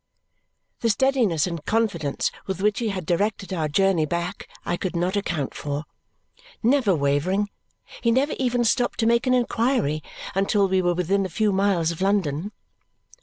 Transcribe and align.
The 0.79 0.89
steadiness 0.89 1.45
and 1.45 1.63
confidence 1.63 2.31
with 2.47 2.59
which 2.59 2.79
he 2.79 2.89
had 2.89 3.05
directed 3.05 3.53
our 3.53 3.67
journey 3.67 4.07
back 4.07 4.47
I 4.65 4.75
could 4.75 4.95
not 4.95 5.15
account 5.15 5.53
for. 5.53 5.83
Never 6.63 6.95
wavering, 6.95 7.51
he 8.01 8.09
never 8.09 8.33
even 8.39 8.63
stopped 8.63 8.99
to 9.01 9.05
make 9.05 9.27
an 9.27 9.35
inquiry 9.35 10.01
until 10.33 10.67
we 10.67 10.81
were 10.81 10.95
within 10.95 11.23
a 11.23 11.29
few 11.29 11.51
miles 11.51 11.91
of 11.91 12.01
London. 12.01 12.51